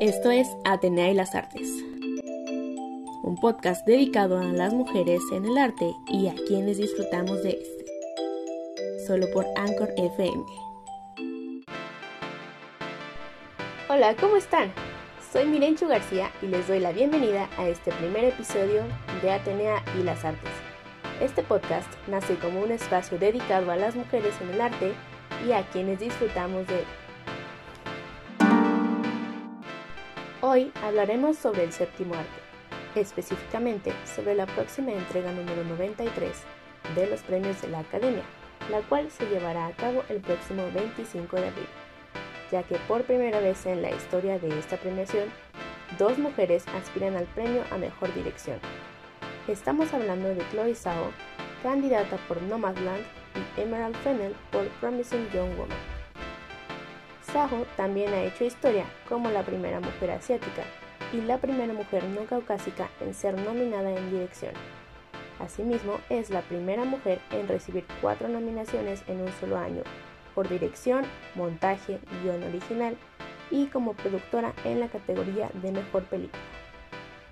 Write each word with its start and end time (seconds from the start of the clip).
Esto 0.00 0.30
es 0.30 0.46
Atenea 0.64 1.10
y 1.10 1.14
las 1.14 1.34
Artes, 1.34 1.68
un 3.24 3.36
podcast 3.40 3.84
dedicado 3.84 4.38
a 4.38 4.44
las 4.44 4.72
mujeres 4.72 5.20
en 5.32 5.44
el 5.44 5.58
arte 5.58 5.92
y 6.06 6.28
a 6.28 6.36
quienes 6.46 6.78
disfrutamos 6.78 7.42
de 7.42 7.58
este, 7.60 9.04
solo 9.08 9.26
por 9.32 9.44
Anchor 9.56 9.92
FM. 9.96 10.44
Hola, 13.88 14.14
¿cómo 14.20 14.36
están? 14.36 14.72
Soy 15.32 15.46
Mirenchu 15.46 15.88
García 15.88 16.30
y 16.42 16.46
les 16.46 16.68
doy 16.68 16.78
la 16.78 16.92
bienvenida 16.92 17.48
a 17.58 17.68
este 17.68 17.90
primer 17.90 18.22
episodio 18.22 18.84
de 19.20 19.32
Atenea 19.32 19.82
y 19.98 20.04
las 20.04 20.24
Artes. 20.24 20.52
Este 21.20 21.42
podcast 21.42 21.88
nace 22.06 22.36
como 22.36 22.60
un 22.60 22.70
espacio 22.70 23.18
dedicado 23.18 23.72
a 23.72 23.76
las 23.76 23.96
mujeres 23.96 24.34
en 24.40 24.50
el 24.50 24.60
arte 24.60 24.92
y 25.44 25.50
a 25.50 25.68
quienes 25.70 25.98
disfrutamos 25.98 26.68
de 26.68 26.84
Hoy 30.50 30.72
hablaremos 30.82 31.36
sobre 31.36 31.64
el 31.64 31.74
séptimo 31.74 32.14
arte, 32.14 32.40
específicamente 32.98 33.92
sobre 34.06 34.34
la 34.34 34.46
próxima 34.46 34.92
entrega 34.92 35.30
número 35.30 35.62
93 35.62 36.32
de 36.94 37.06
los 37.06 37.20
premios 37.20 37.60
de 37.60 37.68
la 37.68 37.80
Academia, 37.80 38.22
la 38.70 38.80
cual 38.80 39.10
se 39.10 39.26
llevará 39.26 39.66
a 39.66 39.72
cabo 39.72 40.04
el 40.08 40.22
próximo 40.22 40.62
25 40.74 41.36
de 41.36 41.48
abril, 41.48 41.66
ya 42.50 42.62
que 42.62 42.76
por 42.88 43.02
primera 43.02 43.40
vez 43.40 43.66
en 43.66 43.82
la 43.82 43.90
historia 43.90 44.38
de 44.38 44.58
esta 44.58 44.78
premiación, 44.78 45.28
dos 45.98 46.16
mujeres 46.16 46.64
aspiran 46.68 47.14
al 47.14 47.26
premio 47.26 47.62
a 47.70 47.76
Mejor 47.76 48.14
Dirección. 48.14 48.58
Estamos 49.48 49.92
hablando 49.92 50.30
de 50.30 50.42
Chloe 50.50 50.74
Zhao, 50.74 51.12
candidata 51.62 52.16
por 52.26 52.40
Nomadland, 52.40 53.04
y 53.36 53.60
Emerald 53.60 53.96
Fennell 53.96 54.34
por 54.50 54.66
Promising 54.80 55.28
Young 55.30 55.54
Woman. 55.58 55.97
Saho 57.32 57.66
también 57.76 58.12
ha 58.14 58.22
hecho 58.22 58.44
historia 58.44 58.84
como 59.08 59.30
la 59.30 59.42
primera 59.42 59.80
mujer 59.80 60.10
asiática 60.12 60.62
y 61.12 61.20
la 61.20 61.38
primera 61.38 61.72
mujer 61.72 62.04
no 62.04 62.24
caucásica 62.24 62.88
en 63.00 63.14
ser 63.14 63.38
nominada 63.40 63.90
en 63.90 64.10
dirección. 64.10 64.52
Asimismo, 65.38 65.98
es 66.08 66.30
la 66.30 66.40
primera 66.42 66.84
mujer 66.84 67.20
en 67.30 67.46
recibir 67.46 67.84
cuatro 68.00 68.28
nominaciones 68.28 69.02
en 69.06 69.20
un 69.20 69.32
solo 69.40 69.58
año, 69.58 69.82
por 70.34 70.48
dirección, 70.48 71.04
montaje, 71.34 72.00
guion 72.22 72.42
original 72.42 72.96
y 73.50 73.66
como 73.66 73.92
productora 73.92 74.52
en 74.64 74.80
la 74.80 74.88
categoría 74.88 75.50
de 75.54 75.72
mejor 75.72 76.04
película. 76.04 76.42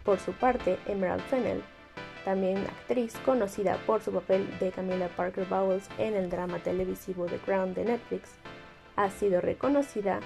Por 0.05 0.21
su 0.21 0.33
parte, 0.33 0.79
Emerald 0.87 1.23
Fennell, 1.23 1.63
también 2.25 2.59
actriz 2.59 3.15
conocida 3.25 3.77
por 3.87 4.03
su 4.03 4.13
papel 4.13 4.47
de 4.61 4.71
Camilla 4.71 5.09
Parker 5.09 5.47
Bowles 5.47 5.89
en 5.99 6.15
el 6.15 6.29
drama 6.29 6.59
televisivo 6.59 7.27
The 7.27 7.39
Crown 7.39 7.75
de 7.75 7.85
Netflix, 7.85 8.39
ha 8.97 9.11
sido 9.11 9.41
reconocida 9.41 10.21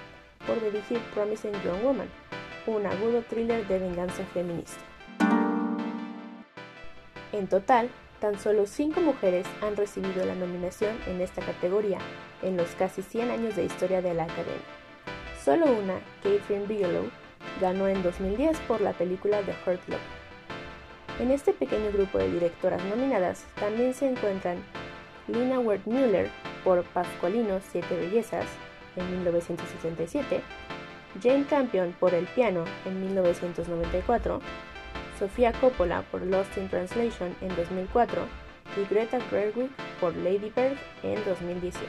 por 0.47 0.63
dirigir 0.63 0.99
Promising 1.15 1.53
Young 1.63 1.83
Woman, 1.83 2.09
un 2.67 2.87
agudo 2.87 3.23
thriller 3.23 3.67
de 3.67 3.79
venganza 3.79 4.25
feminista. 4.33 4.81
En 7.33 7.47
total, 7.47 7.91
tan 8.21 8.39
solo 8.39 8.67
cinco 8.67 9.01
mujeres 9.01 9.47
han 9.63 9.77
recibido 9.77 10.25
la 10.25 10.35
nominación 10.35 10.97
en 11.07 11.21
esta 11.21 11.43
categoría 11.43 11.99
en 12.43 12.57
los 12.57 12.71
casi 12.71 13.03
100 13.03 13.31
años 13.31 13.57
de 13.57 13.65
historia 13.65 14.03
de 14.03 14.15
la 14.15 14.25
Academia. 14.25 14.55
Solo 15.45 15.67
una, 15.67 15.95
Catherine 16.23 16.67
Bigelow, 16.67 17.11
ganó 17.61 17.89
en 17.89 18.03
2010 18.03 18.59
por 18.61 18.81
la 18.81 18.93
película 18.93 19.41
The 19.43 19.53
Hurt 19.53 19.89
Locker. 19.89 20.21
En 21.19 21.31
este 21.31 21.53
pequeño 21.53 21.93
grupo 21.93 22.19
de 22.19 22.31
directoras 22.31 22.83
nominadas 22.85 23.45
también 23.59 23.95
se 23.95 24.09
encuentran 24.09 24.59
Lina 25.29 25.61
Wertmüller 25.61 26.31
por 26.65 26.85
Pascualino 26.85 27.61
Siete 27.71 27.97
Bellezas 27.97 28.47
en 28.97 29.11
1967, 29.11 30.41
Jane 31.23 31.45
Campion 31.45 31.95
por 31.99 32.15
El 32.15 32.27
piano 32.27 32.65
en 32.85 33.01
1994, 33.01 34.41
Sofía 35.19 35.53
Coppola 35.53 36.03
por 36.11 36.23
Lost 36.23 36.57
in 36.57 36.69
Translation 36.69 37.35
en 37.41 37.55
2004 37.57 38.23
y 38.77 38.93
Greta 38.93 39.21
Gerwig 39.21 39.71
por 40.01 40.15
Lady 40.17 40.53
Bird 40.55 40.79
en 41.03 41.25
2018. 41.25 41.85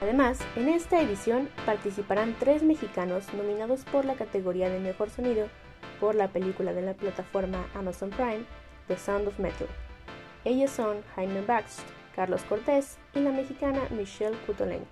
Además, 0.00 0.38
en 0.56 0.68
esta 0.68 1.00
edición 1.00 1.48
participarán 1.66 2.36
tres 2.38 2.62
mexicanos 2.62 3.32
nominados 3.34 3.84
por 3.84 4.04
la 4.04 4.14
categoría 4.14 4.70
de 4.70 4.78
Mejor 4.78 5.10
Sonido 5.10 5.48
por 6.00 6.14
la 6.14 6.28
película 6.28 6.72
de 6.72 6.82
la 6.82 6.94
plataforma 6.94 7.66
Amazon 7.74 8.10
Prime, 8.10 8.44
The 8.86 8.96
Sound 8.96 9.28
of 9.28 9.38
Metal. 9.38 9.66
Ellos 10.44 10.70
son 10.70 11.02
Jaime 11.14 11.42
Baxt 11.42 11.80
Carlos 12.18 12.42
Cortés 12.48 12.98
y 13.14 13.20
la 13.20 13.30
mexicana 13.30 13.78
Michelle 13.90 14.36
Kutolen, 14.44 14.84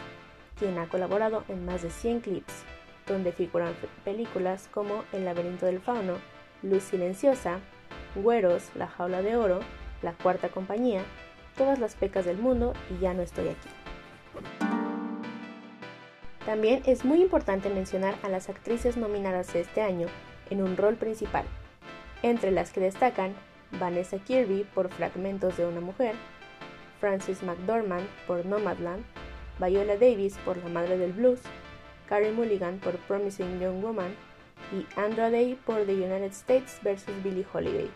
quien 0.56 0.78
ha 0.78 0.88
colaborado 0.88 1.42
en 1.48 1.66
más 1.66 1.82
de 1.82 1.90
100 1.90 2.20
clips, 2.20 2.62
donde 3.04 3.32
figuran 3.32 3.74
películas 4.04 4.68
como 4.72 5.02
El 5.12 5.24
laberinto 5.24 5.66
del 5.66 5.80
fauno, 5.80 6.18
Luz 6.62 6.84
silenciosa, 6.84 7.58
Güeros, 8.14 8.70
La 8.76 8.86
jaula 8.86 9.22
de 9.22 9.34
oro, 9.34 9.58
La 10.02 10.12
cuarta 10.12 10.50
compañía, 10.50 11.02
Todas 11.56 11.80
las 11.80 11.96
pecas 11.96 12.26
del 12.26 12.38
mundo 12.38 12.74
y 12.90 13.02
Ya 13.02 13.12
no 13.12 13.22
estoy 13.22 13.48
aquí. 13.48 13.68
También 16.44 16.84
es 16.86 17.04
muy 17.04 17.20
importante 17.20 17.70
mencionar 17.70 18.14
a 18.22 18.28
las 18.28 18.48
actrices 18.48 18.96
nominadas 18.96 19.52
este 19.56 19.82
año 19.82 20.06
en 20.48 20.62
un 20.62 20.76
rol 20.76 20.94
principal, 20.94 21.44
entre 22.22 22.52
las 22.52 22.70
que 22.70 22.80
destacan 22.82 23.34
Vanessa 23.72 24.18
Kirby 24.18 24.62
por 24.62 24.90
Fragmentos 24.90 25.56
de 25.56 25.66
una 25.66 25.80
mujer, 25.80 26.14
Francis 27.06 27.44
McDormand 27.44 28.04
por 28.26 28.44
Nomadland, 28.44 29.04
Viola 29.60 29.96
Davis 29.96 30.36
por 30.44 30.56
La 30.56 30.68
Madre 30.68 30.98
del 30.98 31.12
Blues, 31.12 31.38
Carrie 32.08 32.32
Mulligan 32.32 32.80
por 32.80 32.96
Promising 32.96 33.60
Young 33.60 33.80
Woman 33.80 34.12
y 34.72 34.84
Andra 34.98 35.30
Day 35.30 35.56
por 35.64 35.86
The 35.86 35.94
United 35.94 36.32
States 36.32 36.80
vs. 36.82 37.22
Billie 37.22 37.46
Holiday, 37.52 37.88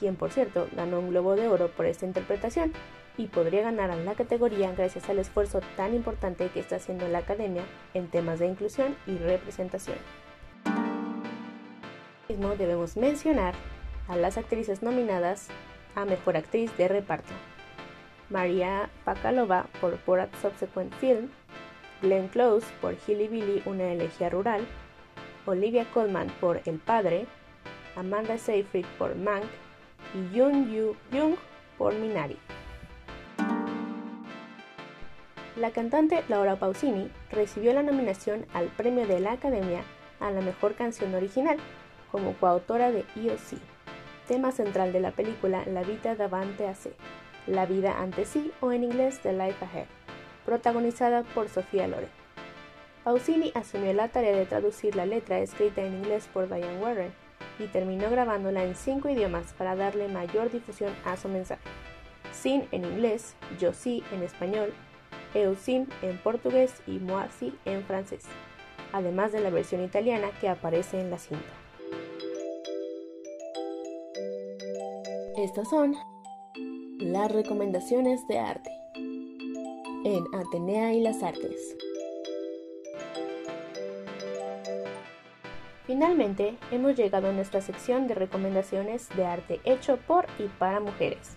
quien 0.00 0.16
por 0.16 0.30
cierto 0.30 0.66
ganó 0.74 1.00
un 1.00 1.10
Globo 1.10 1.36
de 1.36 1.46
Oro 1.46 1.68
por 1.68 1.84
esta 1.84 2.06
interpretación 2.06 2.72
y 3.18 3.26
podría 3.26 3.60
ganar 3.60 3.90
en 3.90 4.06
la 4.06 4.14
categoría 4.14 4.72
gracias 4.72 5.10
al 5.10 5.18
esfuerzo 5.18 5.60
tan 5.76 5.94
importante 5.94 6.48
que 6.48 6.60
está 6.60 6.76
haciendo 6.76 7.06
la 7.06 7.18
Academia 7.18 7.64
en 7.92 8.08
temas 8.08 8.38
de 8.38 8.46
inclusión 8.46 8.96
y 9.06 9.18
representación. 9.18 9.98
Mismo 12.30 12.56
debemos 12.56 12.96
mencionar 12.96 13.52
a 14.08 14.16
las 14.16 14.38
actrices 14.38 14.82
nominadas 14.82 15.48
a 15.94 16.06
Mejor 16.06 16.38
Actriz 16.38 16.74
de 16.78 16.88
Reparto. 16.88 17.34
María 18.30 18.90
Pakalova 19.04 19.66
por 19.80 19.98
Borat 20.04 20.34
Subsequent 20.42 20.92
Film, 20.94 21.30
Glenn 22.02 22.28
Close 22.28 22.66
por 22.80 22.94
Hilly 23.06 23.28
Billy, 23.28 23.62
una 23.64 23.92
elegía 23.92 24.28
rural, 24.28 24.66
Olivia 25.46 25.86
Colman 25.92 26.28
por 26.40 26.60
El 26.66 26.78
Padre, 26.78 27.26
Amanda 27.96 28.38
Seyfried 28.38 28.86
por 28.98 29.16
Mank 29.16 29.44
y 30.14 30.36
Yoon 30.36 30.70
Yu 30.70 30.94
Jung 31.10 31.36
por 31.76 31.94
Minari. 31.94 32.36
La 35.56 35.72
cantante 35.72 36.22
Laura 36.28 36.56
Pausini 36.56 37.10
recibió 37.32 37.72
la 37.72 37.82
nominación 37.82 38.46
al 38.54 38.66
Premio 38.66 39.06
de 39.06 39.18
la 39.18 39.32
Academia 39.32 39.82
a 40.20 40.30
la 40.30 40.40
Mejor 40.40 40.74
Canción 40.74 41.14
Original 41.14 41.56
como 42.12 42.34
coautora 42.34 42.92
de 42.92 43.04
EOC, 43.16 43.58
tema 44.28 44.52
central 44.52 44.92
de 44.92 45.00
la 45.00 45.10
película 45.10 45.64
La 45.66 45.82
Vita 45.82 46.14
Davante 46.14 46.68
a 46.68 46.74
C. 46.74 46.92
La 47.48 47.64
vida 47.64 47.98
ante 47.98 48.26
sí 48.26 48.52
o 48.60 48.72
en 48.72 48.84
inglés 48.84 49.20
The 49.22 49.32
Life 49.32 49.64
Ahead, 49.64 49.86
protagonizada 50.44 51.22
por 51.22 51.48
Sofía 51.48 51.88
Loren. 51.88 52.10
Pausini 53.04 53.52
asumió 53.54 53.94
la 53.94 54.08
tarea 54.08 54.36
de 54.36 54.44
traducir 54.44 54.94
la 54.94 55.06
letra 55.06 55.38
escrita 55.38 55.80
en 55.80 55.94
inglés 55.94 56.28
por 56.30 56.46
Diane 56.46 56.78
Warren 56.78 57.10
y 57.58 57.66
terminó 57.68 58.10
grabándola 58.10 58.64
en 58.64 58.74
cinco 58.74 59.08
idiomas 59.08 59.54
para 59.54 59.76
darle 59.76 60.08
mayor 60.08 60.50
difusión 60.50 60.92
a 61.06 61.16
su 61.16 61.30
mensaje. 61.30 61.62
Sin 62.32 62.68
en 62.70 62.84
inglés, 62.84 63.34
Yo 63.58 63.72
sí 63.72 64.04
en 64.12 64.22
español, 64.22 64.74
Eusim 65.32 65.86
en 66.02 66.18
portugués 66.18 66.82
y 66.86 66.98
Moi 66.98 67.28
sí 67.38 67.56
en 67.64 67.82
francés, 67.82 68.24
además 68.92 69.32
de 69.32 69.40
la 69.40 69.48
versión 69.48 69.82
italiana 69.82 70.28
que 70.38 70.50
aparece 70.50 71.00
en 71.00 71.10
la 71.10 71.16
cinta. 71.16 71.54
Estas 75.38 75.70
son 75.70 75.96
las 77.00 77.30
recomendaciones 77.30 78.26
de 78.26 78.40
arte 78.40 78.70
en 80.04 80.24
Atenea 80.34 80.94
y 80.94 81.00
las 81.00 81.22
Artes. 81.22 81.76
Finalmente, 85.86 86.56
hemos 86.72 86.96
llegado 86.96 87.28
a 87.28 87.32
nuestra 87.32 87.60
sección 87.60 88.08
de 88.08 88.14
recomendaciones 88.14 89.08
de 89.10 89.24
arte 89.24 89.60
hecho 89.64 89.96
por 89.96 90.26
y 90.38 90.48
para 90.58 90.80
mujeres. 90.80 91.36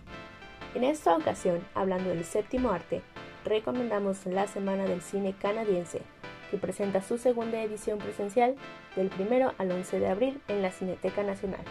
En 0.73 0.83
esta 0.83 1.15
ocasión, 1.15 1.59
hablando 1.75 2.09
del 2.09 2.25
séptimo 2.25 2.71
arte, 2.71 3.01
recomendamos 3.45 4.25
la 4.25 4.47
Semana 4.47 4.85
del 4.85 5.01
Cine 5.01 5.35
Canadiense, 5.39 6.01
que 6.49 6.57
presenta 6.57 7.03
su 7.03 7.19
segunda 7.19 7.61
edición 7.61 7.99
presencial 7.99 8.55
del 8.95 9.11
1 9.19 9.53
al 9.57 9.71
11 9.71 9.99
de 9.99 10.07
abril 10.07 10.41
en 10.47 10.63
la 10.63 10.71
Cineteca 10.71 11.23
Nacional. 11.23 11.61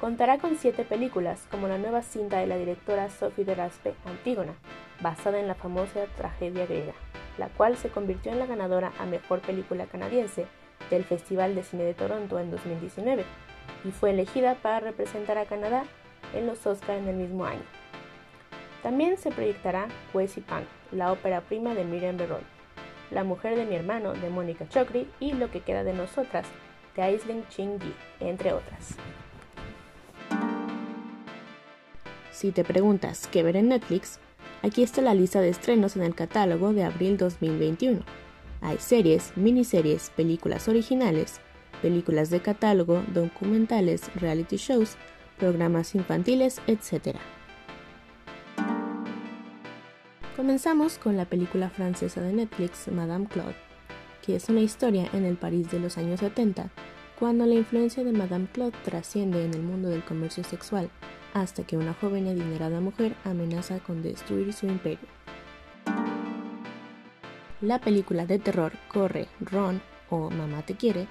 Contará 0.00 0.38
con 0.38 0.56
siete 0.56 0.84
películas, 0.84 1.48
como 1.50 1.66
la 1.66 1.76
nueva 1.76 2.02
cinta 2.02 2.38
de 2.38 2.46
la 2.46 2.56
directora 2.56 3.10
Sophie 3.10 3.44
de 3.44 3.56
Raspe, 3.56 3.94
Antígona, 4.04 4.54
basada 5.00 5.40
en 5.40 5.48
la 5.48 5.56
famosa 5.56 6.06
tragedia 6.16 6.66
griega. 6.66 6.94
la 7.36 7.48
cual 7.48 7.76
se 7.76 7.88
convirtió 7.88 8.32
en 8.32 8.40
la 8.40 8.46
ganadora 8.46 8.92
a 8.98 9.06
Mejor 9.06 9.40
Película 9.40 9.86
Canadiense 9.86 10.46
del 10.90 11.04
Festival 11.04 11.54
de 11.54 11.62
Cine 11.62 11.84
de 11.84 11.94
Toronto 11.94 12.38
en 12.40 12.50
2019 12.50 13.24
y 13.84 13.90
fue 13.92 14.10
elegida 14.10 14.56
para 14.56 14.80
representar 14.80 15.38
a 15.38 15.44
Canadá 15.44 15.84
en 16.34 16.46
los 16.46 16.66
Oscar 16.66 16.96
en 16.96 17.06
el 17.06 17.14
mismo 17.14 17.44
año. 17.44 17.62
También 18.82 19.18
se 19.18 19.30
proyectará 19.30 19.86
Kwesi 20.12 20.40
Pang, 20.40 20.64
la 20.90 21.12
ópera 21.12 21.40
prima 21.42 21.74
de 21.74 21.84
Miriam 21.84 22.16
Berrol, 22.16 22.42
La 23.10 23.22
mujer 23.24 23.56
de 23.56 23.66
mi 23.66 23.76
hermano 23.76 24.14
de 24.14 24.30
Mónica 24.30 24.68
Chokri 24.68 25.08
y 25.20 25.32
Lo 25.32 25.50
que 25.50 25.60
queda 25.60 25.84
de 25.84 25.94
nosotras 25.94 26.46
de 26.96 27.02
Aisling 27.02 27.46
Ching 27.48 27.78
Yi, 27.78 27.94
entre 28.20 28.52
otras. 28.52 28.96
Si 32.38 32.52
te 32.52 32.62
preguntas 32.62 33.26
qué 33.26 33.42
ver 33.42 33.56
en 33.56 33.70
Netflix, 33.70 34.20
aquí 34.62 34.84
está 34.84 35.02
la 35.02 35.12
lista 35.12 35.40
de 35.40 35.48
estrenos 35.48 35.96
en 35.96 36.04
el 36.04 36.14
catálogo 36.14 36.72
de 36.72 36.84
abril 36.84 37.16
2021. 37.16 37.98
Hay 38.60 38.78
series, 38.78 39.36
miniseries, 39.36 40.10
películas 40.10 40.68
originales, 40.68 41.40
películas 41.82 42.30
de 42.30 42.38
catálogo, 42.38 43.02
documentales, 43.12 44.08
reality 44.14 44.56
shows, 44.56 44.96
programas 45.36 45.96
infantiles, 45.96 46.60
etc. 46.68 47.16
Comenzamos 50.36 50.98
con 50.98 51.16
la 51.16 51.24
película 51.24 51.70
francesa 51.70 52.20
de 52.20 52.34
Netflix 52.34 52.86
Madame 52.86 53.26
Claude, 53.26 53.56
que 54.24 54.36
es 54.36 54.48
una 54.48 54.60
historia 54.60 55.08
en 55.12 55.24
el 55.24 55.36
París 55.36 55.72
de 55.72 55.80
los 55.80 55.98
años 55.98 56.20
70, 56.20 56.70
cuando 57.18 57.46
la 57.46 57.54
influencia 57.54 58.04
de 58.04 58.12
Madame 58.12 58.46
Claude 58.52 58.76
trasciende 58.84 59.44
en 59.44 59.52
el 59.52 59.62
mundo 59.62 59.88
del 59.88 60.04
comercio 60.04 60.44
sexual, 60.44 60.88
hasta 61.34 61.64
que 61.64 61.76
una 61.76 61.92
joven 61.94 62.26
y 62.26 62.30
adinerada 62.30 62.80
mujer 62.80 63.16
amenaza 63.24 63.80
con 63.80 64.02
destruir 64.02 64.52
su 64.52 64.66
imperio. 64.66 65.08
La 67.60 67.80
película 67.80 68.24
de 68.24 68.38
terror 68.38 68.72
Corre, 68.86 69.26
Ron 69.40 69.82
o 70.10 70.30
Mamá 70.30 70.62
te 70.62 70.76
quiere 70.76 71.08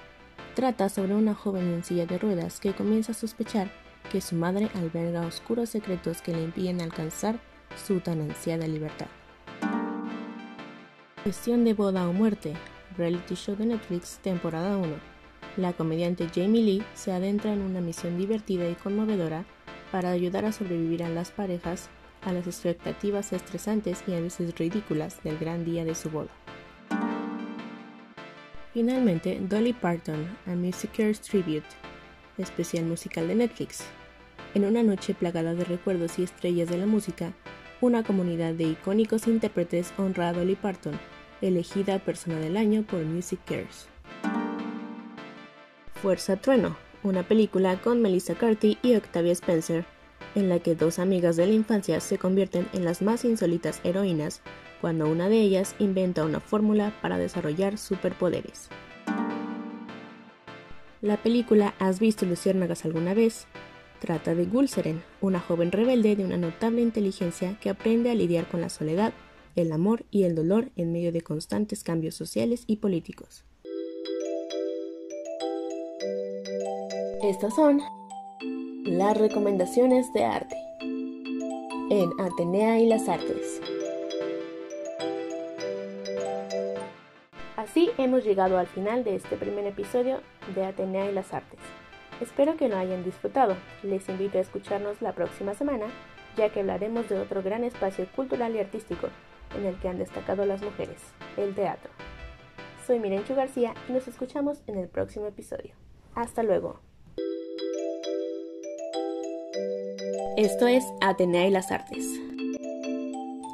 trata 0.54 0.88
sobre 0.88 1.14
una 1.14 1.34
joven 1.34 1.72
en 1.72 1.84
silla 1.84 2.06
de 2.06 2.18
ruedas 2.18 2.58
que 2.58 2.72
comienza 2.72 3.12
a 3.12 3.14
sospechar 3.14 3.70
que 4.10 4.20
su 4.20 4.34
madre 4.34 4.70
alberga 4.74 5.26
oscuros 5.26 5.68
secretos 5.68 6.22
que 6.22 6.32
le 6.32 6.42
impiden 6.42 6.80
alcanzar 6.80 7.38
su 7.86 8.00
tan 8.00 8.22
ansiada 8.22 8.66
libertad. 8.66 9.08
Cuestión 11.22 11.64
de 11.64 11.74
boda 11.74 12.08
o 12.08 12.12
muerte, 12.14 12.54
reality 12.96 13.34
show 13.34 13.54
de 13.54 13.66
Netflix, 13.66 14.18
temporada 14.22 14.78
1. 14.78 15.17
La 15.58 15.72
comediante 15.72 16.28
Jamie 16.32 16.62
Lee 16.62 16.84
se 16.94 17.10
adentra 17.10 17.52
en 17.52 17.62
una 17.62 17.80
misión 17.80 18.16
divertida 18.16 18.70
y 18.70 18.76
conmovedora 18.76 19.44
para 19.90 20.12
ayudar 20.12 20.44
a 20.44 20.52
sobrevivir 20.52 21.02
a 21.02 21.08
las 21.08 21.32
parejas 21.32 21.90
a 22.22 22.32
las 22.32 22.46
expectativas 22.46 23.32
estresantes 23.32 24.04
y 24.06 24.12
a 24.12 24.20
veces 24.20 24.56
ridículas 24.56 25.20
del 25.24 25.36
gran 25.36 25.64
día 25.64 25.84
de 25.84 25.96
su 25.96 26.10
boda. 26.10 26.30
Finalmente, 28.72 29.40
Dolly 29.48 29.72
Parton, 29.72 30.28
A 30.46 30.50
Musicers 30.50 31.20
Tribute, 31.20 31.66
especial 32.38 32.84
musical 32.84 33.26
de 33.26 33.34
Netflix. 33.34 33.84
En 34.54 34.64
una 34.64 34.84
noche 34.84 35.12
plagada 35.12 35.54
de 35.54 35.64
recuerdos 35.64 36.20
y 36.20 36.22
estrellas 36.22 36.68
de 36.68 36.78
la 36.78 36.86
música, 36.86 37.32
una 37.80 38.04
comunidad 38.04 38.54
de 38.54 38.64
icónicos 38.64 39.26
intérpretes 39.26 39.92
honra 39.98 40.28
a 40.28 40.32
Dolly 40.34 40.54
Parton, 40.54 40.96
elegida 41.40 41.98
persona 41.98 42.38
del 42.38 42.56
año 42.56 42.84
por 42.84 43.02
Music 43.04 43.40
Cares. 43.44 43.88
Fuerza 46.02 46.36
Trueno, 46.36 46.76
una 47.02 47.26
película 47.26 47.80
con 47.80 48.00
Melissa 48.00 48.36
Carty 48.36 48.78
y 48.82 48.94
Octavia 48.94 49.32
Spencer, 49.32 49.84
en 50.36 50.48
la 50.48 50.60
que 50.60 50.76
dos 50.76 51.00
amigas 51.00 51.36
de 51.36 51.46
la 51.46 51.52
infancia 51.52 51.98
se 52.00 52.18
convierten 52.18 52.68
en 52.72 52.84
las 52.84 53.02
más 53.02 53.24
insólitas 53.24 53.80
heroínas 53.82 54.40
cuando 54.80 55.08
una 55.08 55.28
de 55.28 55.40
ellas 55.40 55.74
inventa 55.80 56.24
una 56.24 56.38
fórmula 56.38 56.92
para 57.02 57.18
desarrollar 57.18 57.78
superpoderes. 57.78 58.68
La 61.02 61.16
película 61.16 61.74
¿Has 61.80 61.98
visto 61.98 62.26
Luciérnagas 62.26 62.84
alguna 62.84 63.12
vez? 63.14 63.46
Trata 63.98 64.36
de 64.36 64.44
Gulseren, 64.44 65.02
una 65.20 65.40
joven 65.40 65.72
rebelde 65.72 66.14
de 66.14 66.24
una 66.24 66.36
notable 66.36 66.80
inteligencia 66.80 67.58
que 67.58 67.70
aprende 67.70 68.12
a 68.12 68.14
lidiar 68.14 68.46
con 68.46 68.60
la 68.60 68.68
soledad, 68.68 69.12
el 69.56 69.72
amor 69.72 70.04
y 70.12 70.22
el 70.22 70.36
dolor 70.36 70.70
en 70.76 70.92
medio 70.92 71.10
de 71.10 71.22
constantes 71.22 71.82
cambios 71.82 72.14
sociales 72.14 72.62
y 72.68 72.76
políticos. 72.76 73.47
Estas 77.22 77.56
son 77.56 77.80
las 78.84 79.16
recomendaciones 79.16 80.12
de 80.12 80.24
arte 80.24 80.56
en 81.90 82.10
Atenea 82.20 82.78
y 82.78 82.86
las 82.86 83.08
Artes. 83.08 83.60
Así 87.56 87.90
hemos 87.98 88.24
llegado 88.24 88.56
al 88.56 88.68
final 88.68 89.02
de 89.02 89.16
este 89.16 89.36
primer 89.36 89.66
episodio 89.66 90.20
de 90.54 90.64
Atenea 90.64 91.10
y 91.10 91.14
las 91.14 91.34
Artes. 91.34 91.58
Espero 92.20 92.56
que 92.56 92.68
lo 92.68 92.76
hayan 92.76 93.02
disfrutado. 93.02 93.56
Les 93.82 94.08
invito 94.08 94.38
a 94.38 94.42
escucharnos 94.42 95.02
la 95.02 95.12
próxima 95.12 95.54
semana, 95.54 95.86
ya 96.36 96.50
que 96.50 96.60
hablaremos 96.60 97.08
de 97.08 97.18
otro 97.18 97.42
gran 97.42 97.64
espacio 97.64 98.06
cultural 98.14 98.54
y 98.54 98.60
artístico 98.60 99.08
en 99.56 99.66
el 99.66 99.74
que 99.80 99.88
han 99.88 99.98
destacado 99.98 100.46
las 100.46 100.62
mujeres, 100.62 101.02
el 101.36 101.52
teatro. 101.56 101.90
Soy 102.86 103.00
Mirenchu 103.00 103.34
García 103.34 103.74
y 103.88 103.92
nos 103.92 104.06
escuchamos 104.06 104.62
en 104.68 104.78
el 104.78 104.88
próximo 104.88 105.26
episodio. 105.26 105.74
Hasta 106.14 106.44
luego. 106.44 106.87
Esto 110.38 110.68
es 110.68 110.84
Atenea 111.00 111.48
y 111.48 111.50
las 111.50 111.72
Artes, 111.72 112.06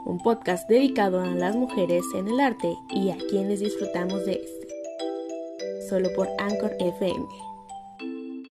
un 0.04 0.20
podcast 0.22 0.68
dedicado 0.68 1.18
a 1.22 1.26
las 1.28 1.56
mujeres 1.56 2.04
en 2.14 2.28
el 2.28 2.38
arte 2.38 2.76
y 2.90 3.08
a 3.08 3.16
quienes 3.30 3.60
disfrutamos 3.60 4.26
de 4.26 4.32
este, 4.32 5.88
solo 5.88 6.10
por 6.14 6.28
Anchor 6.38 6.76
FM. 6.78 7.24